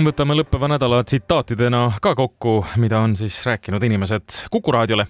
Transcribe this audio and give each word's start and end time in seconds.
võtame 0.00 0.34
lõppeva 0.38 0.70
nädala 0.72 1.02
tsitaatidena 1.04 1.98
ka 2.02 2.14
kokku, 2.16 2.62
mida 2.80 3.02
on 3.04 3.16
siis 3.16 3.36
rääkinud 3.46 3.82
inimesed 3.84 4.48
Kuku 4.50 4.72
raadiole. 4.72 5.04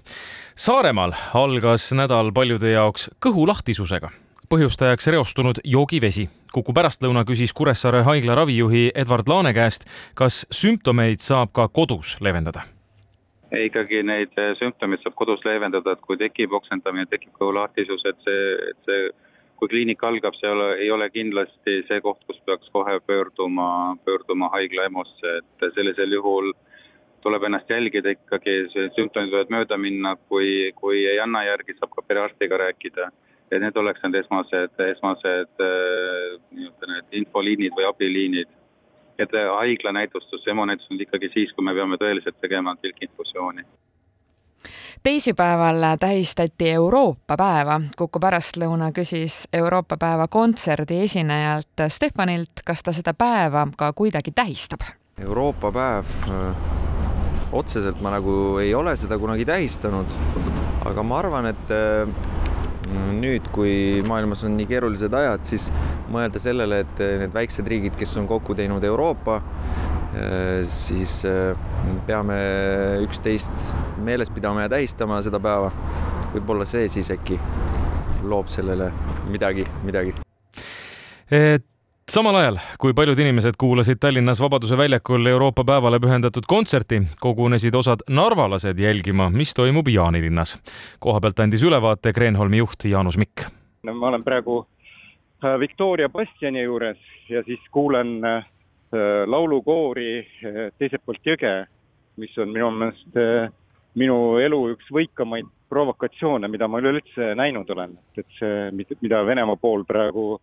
Saaremaal 0.59 1.13
algas 1.39 1.85
nädal 1.95 2.33
paljude 2.35 2.73
jaoks 2.73 3.07
kõhulahtisusega, 3.23 4.11
põhjustajaks 4.51 5.07
reostunud 5.15 5.61
joogivesi. 5.63 6.27
Kuku 6.53 6.75
pärastlõuna 6.75 7.23
küsis 7.23 7.53
Kuressaare 7.55 8.03
haigla 8.03 8.35
ravijuhi 8.35 8.91
Edward 8.95 9.31
Laane 9.31 9.53
käest, 9.55 9.87
kas 10.19 10.43
sümptomeid 10.51 11.23
saab 11.23 11.53
ka 11.55 11.67
kodus 11.67 12.17
leevendada 12.21 12.67
ikkagi 13.53 13.99
neid 14.01 14.31
sümptomeid 14.57 15.03
saab 15.03 15.13
kodus 15.13 15.43
leevendada, 15.45 15.93
et 15.93 16.01
kui 16.01 16.17
tekib 16.17 16.55
oksendamine, 16.57 17.05
tekib 17.05 17.35
kõhulahtisus, 17.37 18.01
et 18.09 18.17
see, 18.25 18.47
et 18.71 18.89
see 18.89 19.03
kui 19.59 19.69
kliinik 19.71 20.03
algab, 20.03 20.35
see 20.37 20.47
ei 20.49 20.53
ole, 20.53 20.67
ei 20.85 20.91
ole 20.91 21.09
kindlasti 21.13 21.79
see 21.87 22.01
koht, 22.03 22.21
kus 22.27 22.39
peaks 22.47 22.69
kohe 22.73 22.99
pöörduma, 23.07 23.95
pöörduma 24.05 24.49
haigla 24.53 24.87
EMO-sse, 24.89 25.37
et 25.39 25.67
sellisel 25.75 26.15
juhul 26.17 26.51
tuleb 27.23 27.45
ennast 27.47 27.69
jälgida 27.71 28.11
ikkagi, 28.17 28.55
sümptomid 28.97 29.31
võivad 29.31 29.53
mööda 29.53 29.77
minna, 29.79 30.15
kui, 30.27 30.73
kui 30.75 31.05
ei 31.07 31.21
anna 31.23 31.45
järgi, 31.47 31.77
saab 31.77 31.93
ka 31.95 32.03
perearstiga 32.07 32.59
rääkida. 32.65 33.11
et 33.53 33.61
need 33.61 33.75
oleks 33.77 34.01
need 34.01 34.15
esmased, 34.17 34.79
esmased 34.81 35.59
nii-öelda 35.61 36.87
need 36.89 37.17
infoliinid 37.21 37.75
või 37.77 37.85
abiliinid. 37.85 38.49
et 39.19 39.31
haigla 39.31 39.91
näitustus, 39.91 40.47
EMO 40.47 40.65
näitustus 40.65 40.95
on 40.95 41.01
ikkagi 41.01 41.29
siis, 41.33 41.53
kui 41.53 41.65
me 41.65 41.73
peame 41.73 41.97
tõeliselt 42.01 42.39
tegema 42.41 42.75
tilkinfusiooni 42.81 43.63
teisipäeval 45.03 45.97
tähistati 45.99 46.71
Euroopa 46.71 47.37
päeva. 47.37 47.81
Kuku 47.97 48.19
pärastlõuna 48.19 48.91
küsis 48.95 49.43
Euroopa 49.53 49.97
päeva 49.97 50.27
kontserdi 50.27 51.01
esinejalt 51.03 51.83
Stefanilt, 51.87 52.63
kas 52.65 52.83
ta 52.83 52.93
seda 52.95 53.13
päeva 53.13 53.67
ka 53.77 53.93
kuidagi 53.93 54.31
tähistab. 54.31 54.87
Euroopa 55.21 55.71
päev, 55.71 56.05
otseselt 57.51 58.01
ma 58.01 58.15
nagu 58.15 58.57
ei 58.63 58.73
ole 58.75 58.95
seda 58.97 59.19
kunagi 59.19 59.45
tähistanud, 59.45 60.15
aga 60.85 61.03
ma 61.03 61.19
arvan, 61.19 61.51
et 61.51 61.75
nüüd, 63.19 63.47
kui 63.55 64.03
maailmas 64.07 64.43
on 64.47 64.57
nii 64.59 64.69
keerulised 64.69 65.13
ajad, 65.17 65.43
siis 65.47 65.69
mõelda 66.13 66.41
sellele, 66.41 66.83
et 66.85 67.03
need 67.23 67.33
väiksed 67.35 67.67
riigid, 67.69 67.97
kes 67.99 68.15
on 68.21 68.29
kokku 68.29 68.55
teinud 68.57 68.83
Euroopa, 68.87 69.41
Äh, 70.13 70.61
siis 70.63 71.25
äh, 71.25 71.57
peame 72.05 72.35
üksteist 73.01 73.71
meeles 74.05 74.29
pidama 74.29 74.67
ja 74.67 74.69
tähistama 74.69 75.17
seda 75.25 75.39
päeva. 75.41 75.71
võib-olla 76.33 76.65
see 76.69 76.87
siis 76.89 77.09
äkki 77.13 77.39
loob 78.25 78.49
sellele 78.49 78.91
midagi, 79.29 79.65
midagi. 79.85 80.13
Samal 82.11 82.35
ajal, 82.35 82.57
kui 82.79 82.93
paljud 82.93 83.19
inimesed 83.19 83.57
kuulasid 83.59 83.97
Tallinnas 83.99 84.41
Vabaduse 84.41 84.77
väljakul 84.77 85.25
Euroopa 85.25 85.63
päevale 85.63 85.99
pühendatud 85.99 86.47
kontserti, 86.47 87.01
kogunesid 87.19 87.75
osad 87.75 88.05
narvalased 88.09 88.79
jälgima, 88.79 89.29
mis 89.29 89.53
toimub 89.53 89.87
Jaanilinnas. 89.87 90.59
kohapealt 90.99 91.39
andis 91.39 91.63
ülevaate 91.63 92.13
Kreenholmi 92.13 92.57
juht 92.57 92.85
Jaanus 92.85 93.17
Mikk. 93.17 93.49
ma 93.93 94.07
olen 94.07 94.23
praegu 94.23 94.65
äh, 95.45 95.59
Victoria 95.59 96.09
bastioni 96.09 96.63
juures 96.63 96.97
ja 97.29 97.43
siis 97.43 97.59
kuulen 97.71 98.21
Äh, 98.93 99.25
laulukoori 99.25 100.19
äh, 100.19 100.57
teiselt 100.77 101.01
poolt 101.05 101.25
jõge, 101.25 101.51
mis 102.21 102.33
on 102.37 102.51
minu 102.53 102.67
meelest 102.77 103.15
äh, 103.17 103.47
minu 103.97 104.17
elu 104.37 104.59
üks 104.75 104.91
võikamaid 104.93 105.47
provokatsioone, 105.73 106.45
mida 106.51 106.67
ma 106.69 106.77
üleüldse 106.77 107.31
näinud 107.39 107.71
olen, 107.73 107.95
et 108.13 108.27
see, 108.37 108.67
mida 109.01 109.23
Venemaa 109.25 109.57
pool 109.57 109.81
praegu 109.89 110.35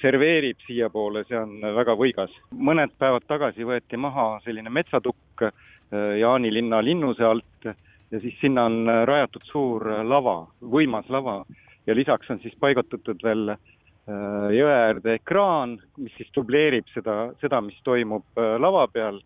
serveerib 0.00 0.62
siiapoole, 0.64 1.26
see 1.28 1.36
on 1.36 1.58
väga 1.76 1.92
võigas. 2.00 2.32
mõned 2.50 2.94
päevad 2.98 3.26
tagasi 3.28 3.66
võeti 3.68 4.00
maha 4.00 4.38
selline 4.44 4.70
metsatukk 4.72 5.44
Jaanilinna 5.92 6.80
linnuse 6.80 7.24
alt 7.24 7.68
ja 7.68 8.20
siis 8.20 8.38
sinna 8.40 8.64
on 8.64 8.88
rajatud 9.04 9.44
suur 9.44 9.84
lava, 10.08 10.38
võimas 10.62 11.10
lava 11.12 11.42
ja 11.86 11.94
lisaks 11.94 12.30
on 12.30 12.40
siis 12.40 12.56
paigutatud 12.60 13.20
veel 13.24 13.52
äh, 13.52 13.60
Äh, 14.08 14.52
jõe 14.56 14.72
äärde 14.72 15.18
ekraan, 15.18 15.74
mis 16.00 16.14
siis 16.16 16.30
dubleerib 16.32 16.86
seda, 16.94 17.34
seda, 17.42 17.58
mis 17.60 17.76
toimub 17.84 18.24
äh, 18.40 18.54
lava 18.56 18.86
peal 18.88 19.18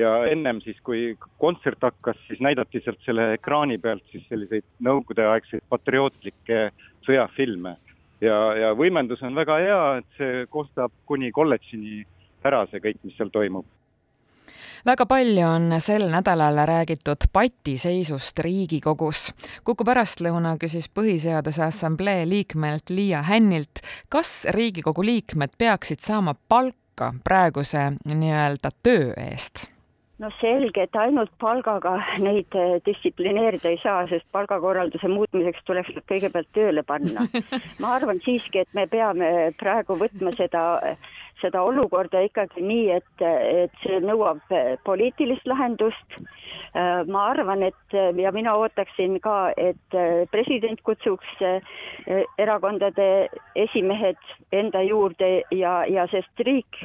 ja 0.00 0.12
ennem 0.24 0.62
siis, 0.64 0.78
kui 0.86 1.10
kontsert 1.42 1.84
hakkas, 1.84 2.16
siis 2.30 2.40
näidati 2.40 2.80
sealt 2.80 3.02
selle 3.04 3.34
ekraani 3.36 3.76
pealt 3.82 4.06
siis 4.08 4.24
selliseid 4.30 4.64
nõukogudeaegseid 4.86 5.66
patriootlikke 5.68 6.62
sõjafilme. 7.04 7.74
Ja, 8.22 8.40
ja 8.58 8.72
võimendus 8.78 9.22
on 9.26 9.36
väga 9.36 9.58
hea, 9.62 9.84
et 10.00 10.18
see 10.18 10.42
kostab 10.50 10.94
kuni 11.06 11.32
kolledžini 11.34 12.02
ära, 12.46 12.64
see 12.70 12.82
kõik, 12.82 13.02
mis 13.06 13.16
seal 13.18 13.32
toimub 13.34 13.66
väga 14.86 15.06
palju 15.06 15.46
on 15.46 15.74
sel 15.78 16.08
nädalal 16.10 16.58
räägitud 16.66 17.28
patiseisust 17.32 18.38
Riigikogus. 18.42 19.28
Kuku 19.64 19.86
pärastlõuna 19.86 20.56
küsis 20.58 20.88
Põhiseaduse 20.90 21.62
Assamblee 21.68 22.26
liikmelt 22.26 22.90
Liia 22.90 23.22
Hännilt, 23.22 23.82
kas 24.08 24.42
Riigikogu 24.50 25.04
liikmed 25.06 25.54
peaksid 25.58 26.02
saama 26.02 26.34
palka 26.48 27.12
praeguse 27.24 27.92
nii-öelda 28.10 28.74
töö 28.82 29.12
eest 29.28 29.68
no 30.22 30.30
selge, 30.38 30.86
et 30.86 30.98
ainult 30.98 31.32
palgaga 31.42 31.96
neid 32.22 32.54
distsiplineerida 32.86 33.72
ei 33.72 33.80
saa, 33.82 34.04
sest 34.10 34.26
palgakorralduse 34.34 35.10
muutmiseks 35.10 35.64
tuleks 35.66 35.90
nad 35.96 36.06
kõigepealt 36.10 36.52
tööle 36.54 36.84
panna. 36.86 37.26
ma 37.82 37.96
arvan 37.98 38.22
siiski, 38.24 38.62
et 38.62 38.78
me 38.78 38.86
peame 38.90 39.50
praegu 39.60 39.98
võtma 39.98 40.34
seda 40.38 40.62
seda 41.42 41.62
olukorda 41.66 42.22
ikkagi 42.26 42.62
nii, 42.62 42.88
et, 42.98 43.24
et 43.26 43.78
see 43.84 43.98
nõuab 44.04 44.42
poliitilist 44.86 45.46
lahendust. 45.50 46.18
ma 47.08 47.24
arvan, 47.28 47.62
et 47.66 47.96
ja 48.22 48.30
mina 48.32 48.54
ootaksin 48.56 49.18
ka, 49.20 49.52
et 49.56 49.96
president 50.32 50.80
kutsuks 50.86 51.42
erakondade 52.38 53.08
esimehed 53.66 54.20
enda 54.52 54.82
juurde 54.86 55.32
ja, 55.50 55.82
ja 55.88 56.06
sest 56.12 56.46
riik 56.46 56.84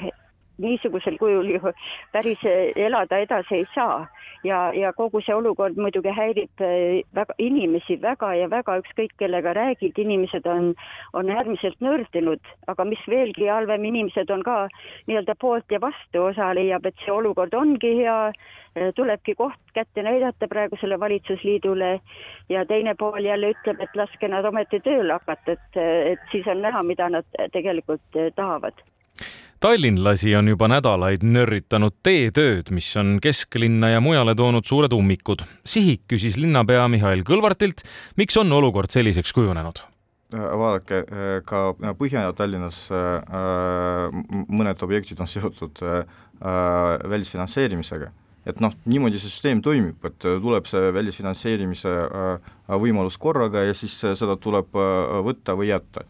niisugusel 0.57 1.18
kujul 1.18 1.50
ju 1.56 1.73
päris 2.12 2.41
elada 2.75 3.18
edasi 3.23 3.62
ei 3.62 3.66
saa. 3.75 4.07
Ja, 4.44 4.72
ja 4.73 4.91
kogu 4.94 5.22
see 5.25 5.35
olukord 5.35 5.78
muidugi 5.81 6.12
häirib 6.13 6.62
eh, 6.62 7.01
väga 7.16 7.34
inimesi 7.41 7.97
väga 8.01 8.34
ja 8.38 8.50
väga, 8.51 8.78
ükskõik 8.84 9.16
kellega 9.19 9.53
räägid, 9.57 9.97
inimesed 9.97 10.45
on, 10.47 10.73
on 11.18 11.31
äärmiselt 11.34 11.81
nördinud, 11.81 12.51
aga 12.68 12.85
mis 12.85 13.01
veelgi 13.09 13.50
halvem, 13.50 13.88
inimesed 13.90 14.29
on 14.34 14.44
ka 14.45 14.57
nii-öelda 15.09 15.35
poolt 15.41 15.73
ja 15.73 15.81
vastu, 15.81 16.28
osa 16.29 16.51
leiab, 16.57 16.85
et 16.85 17.01
see 17.03 17.13
olukord 17.13 17.56
ongi 17.57 17.95
hea, 18.01 18.18
eh, 18.75 18.91
tulebki 18.95 19.35
koht 19.39 19.74
kätte 19.74 20.06
näidata 20.06 20.50
praegusele 20.51 21.00
valitsusliidule. 21.00 21.97
Ja 22.50 22.66
teine 22.66 22.94
pool 22.95 23.25
jälle 23.25 23.56
ütleb, 23.56 23.81
et 23.81 23.97
laske 23.97 24.29
nad 24.29 24.45
ometi 24.45 24.79
tööle 24.85 25.18
hakata, 25.18 25.57
et, 25.57 25.81
et 26.13 26.29
siis 26.31 26.47
on 26.47 26.62
näha, 26.62 26.84
mida 26.84 27.09
nad 27.09 27.41
tegelikult 27.53 28.22
eh, 28.22 28.29
tahavad 28.38 28.85
tallinlasi 29.59 30.35
on 30.35 30.51
juba 30.51 30.68
nädalaid 30.72 31.23
nörritanud 31.25 31.95
teetööd, 32.06 32.72
mis 32.75 32.90
on 33.00 33.18
kesklinna 33.23 33.91
ja 33.95 34.01
mujale 34.03 34.35
toonud 34.38 34.68
suured 34.68 34.94
ummikud. 34.94 35.44
Sihik 35.68 36.06
küsis 36.12 36.38
linnapea 36.40 36.88
Mihhail 36.91 37.23
Kõlvartilt, 37.28 37.84
miks 38.19 38.38
on 38.38 38.51
olukord 38.53 38.94
selliseks 38.94 39.34
kujunenud 39.35 39.81
äh, 40.34 40.45
vaadake, 40.62 41.01
äh, 41.07 41.34
ka 41.47 41.72
Põhja-Tallinnas 41.97 42.84
äh, 42.94 44.22
mõned 44.47 44.85
objektid 44.85 45.19
on 45.23 45.29
seotud 45.31 45.84
välisfinantseerimisega. 46.38 48.12
et 48.47 48.59
noh, 48.63 48.74
niimoodi 48.85 49.18
see 49.19 49.31
süsteem 49.31 49.62
toimib, 49.66 50.06
et 50.06 50.19
tuleb 50.22 50.68
see 50.69 50.91
välisfinantseerimise 50.94 51.89
võimalus 52.79 53.18
korraga 53.19 53.66
ja 53.66 53.74
siis 53.74 53.95
seda 53.97 54.38
tuleb 54.38 54.69
võtta 55.25 55.56
või 55.57 55.72
jätta. 55.72 56.06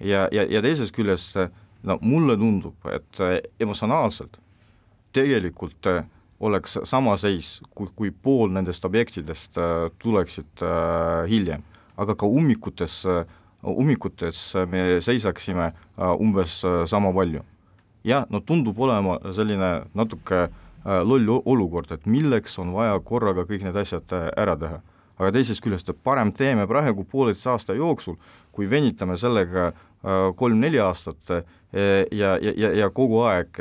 ja, 0.00 0.28
ja, 0.30 0.44
ja 0.44 0.62
teisest 0.62 0.92
küljest 0.94 1.38
no 1.84 1.98
mulle 2.02 2.36
tundub, 2.40 2.74
et 2.92 3.20
äh, 3.20 3.38
emotsionaalselt 3.60 4.38
tegelikult 5.14 5.86
äh, 5.86 6.04
oleks 6.40 6.78
sama 6.88 7.16
seis, 7.20 7.60
kui, 7.74 7.88
kui 7.96 8.10
pool 8.10 8.52
nendest 8.52 8.84
objektidest 8.84 9.58
äh, 9.60 9.88
tuleksid 10.02 10.64
hiljem, 11.30 11.62
aga 11.96 12.16
ka 12.18 12.26
ummikutes, 12.26 13.04
ummikutes 13.62 14.40
me 14.68 14.98
seisaksime 15.04 15.70
umbes 16.18 16.58
sama 16.90 17.12
palju. 17.14 17.44
ja 18.04 18.26
no 18.30 18.40
tundub 18.40 18.80
olema 18.80 19.18
selline 19.32 19.86
natuke 19.94 20.48
loll 20.84 21.30
olukord, 21.44 21.92
et 21.92 22.06
milleks 22.06 22.58
on 22.58 22.74
vaja 22.74 22.98
korraga 23.00 23.46
kõik 23.48 23.62
need 23.64 23.76
asjad 23.76 24.12
ära 24.36 24.56
teha. 24.56 24.80
aga 25.18 25.30
teisest 25.32 25.62
küljest, 25.62 25.88
et 25.88 26.02
parem 26.02 26.32
teeme 26.32 26.66
praegu 26.66 27.04
pooleteise 27.04 27.50
aasta 27.50 27.74
jooksul, 27.78 28.18
kui 28.52 28.66
venitame 28.70 29.16
sellega 29.16 29.72
kolm-neli 30.36 30.80
aastat 30.80 31.30
ja, 31.30 32.34
ja, 32.42 32.52
ja, 32.56 32.72
ja 32.72 32.90
kogu 32.90 33.22
aeg 33.24 33.58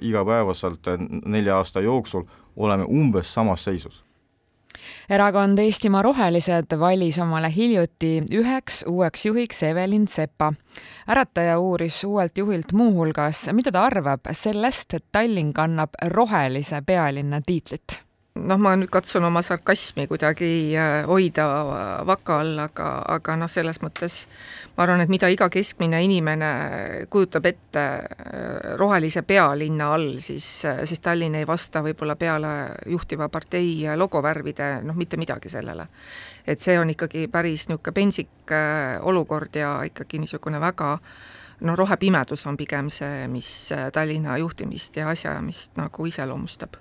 igapäevaselt 0.00 0.92
nelja 1.24 1.56
aasta 1.56 1.80
jooksul 1.80 2.26
oleme 2.56 2.84
umbes 2.84 3.34
samas 3.34 3.64
seisus 3.64 4.04
erakond 5.10 5.58
Eestimaa 5.58 6.02
Rohelised 6.02 6.76
valis 6.80 7.18
omale 7.18 7.50
hiljuti 7.54 8.10
üheks 8.40 8.82
uueks 8.86 9.26
juhiks 9.26 9.62
Evelin 9.62 10.08
Sepa. 10.08 10.52
ärataja 11.08 11.58
uuris 11.58 12.04
uuelt 12.04 12.38
juhilt 12.38 12.72
muuhulgas, 12.72 13.48
mida 13.52 13.72
ta 13.72 13.84
arvab 13.84 14.28
sellest, 14.32 14.94
et 14.94 15.04
Tallinn 15.12 15.52
kannab 15.52 15.96
rohelise 16.14 16.82
pealinna 16.86 17.40
tiitlit 17.46 18.07
noh, 18.46 18.58
ma 18.60 18.74
nüüd 18.78 18.90
katsun 18.92 19.24
oma 19.28 19.42
sarkasmi 19.44 20.06
kuidagi 20.10 20.48
äh, 20.78 21.06
hoida 21.08 21.46
vaka 22.06 22.38
all, 22.42 22.54
aga, 22.62 22.88
aga 23.16 23.36
noh, 23.40 23.50
selles 23.50 23.80
mõttes 23.82 24.20
ma 24.76 24.84
arvan, 24.84 25.02
et 25.04 25.12
mida 25.12 25.30
iga 25.32 25.48
keskmine 25.52 26.00
inimene 26.04 26.50
kujutab 27.10 27.48
ette 27.50 27.84
äh, 27.84 28.72
rohelise 28.80 29.22
pealinna 29.26 29.90
all, 29.94 30.18
siis, 30.24 30.48
äh, 30.68 30.82
siis 30.88 31.02
Tallinn 31.04 31.38
ei 31.38 31.46
vasta 31.48 31.82
võib-olla 31.84 32.16
peale 32.20 32.54
juhtiva 32.86 33.28
partei 33.32 33.86
logovärvide 33.96 34.70
noh, 34.86 34.98
mitte 34.98 35.20
midagi 35.20 35.52
sellele. 35.52 35.88
et 36.46 36.60
see 36.60 36.78
on 36.80 36.90
ikkagi 36.90 37.26
päris 37.28 37.68
niisugune 37.68 37.94
pentsik 37.94 38.52
olukord 39.04 39.56
ja 39.56 39.82
ikkagi 39.84 40.18
niisugune 40.22 40.60
väga 40.60 40.94
noh, 41.60 41.76
rohepimedus 41.76 42.46
on 42.46 42.56
pigem 42.56 42.88
see, 42.90 43.26
mis 43.28 43.72
Tallinna 43.92 44.38
juhtimist 44.38 44.96
ja 44.96 45.10
asjaajamist 45.12 45.76
nagu 45.76 46.06
iseloomustab 46.06 46.78